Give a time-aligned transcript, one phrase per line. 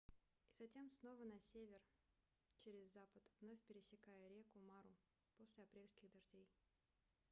[0.57, 1.79] и затем снова на север
[2.57, 4.95] через запад вновь пересекая реку мару
[5.37, 6.49] после апрельских дождей